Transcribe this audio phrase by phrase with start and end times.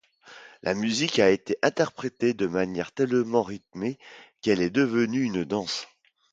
[0.63, 3.99] La musique a été interprétée de manière tellement rythmée
[4.41, 5.85] qu'elle est devenue une danse.